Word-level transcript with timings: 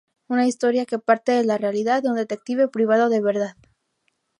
Una 0.29 0.47
historia 0.47 0.87
que 0.87 0.97
parte 0.97 1.31
de 1.31 1.43
la 1.43 1.59
realidad 1.59 2.01
de 2.01 2.09
un 2.09 2.15
detective 2.15 2.67
privado 2.69 3.07
de 3.09 3.21
verdad. 3.21 3.55